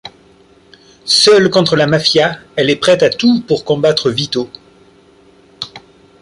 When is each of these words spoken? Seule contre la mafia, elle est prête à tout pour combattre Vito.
Seule 1.05 1.51
contre 1.51 1.75
la 1.75 1.85
mafia, 1.85 2.39
elle 2.55 2.71
est 2.71 2.75
prête 2.75 3.03
à 3.03 3.11
tout 3.11 3.39
pour 3.43 3.63
combattre 3.63 4.09
Vito. 4.09 4.49